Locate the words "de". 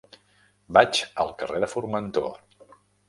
1.65-1.69